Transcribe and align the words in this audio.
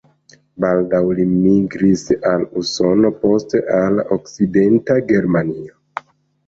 Baldaŭ 0.63 1.01
li 1.19 1.25
migris 1.33 2.05
al 2.31 2.47
Usono, 2.63 3.13
poste 3.27 3.63
al 3.79 4.05
Okcidenta 4.19 5.01
Germanio. 5.15 5.81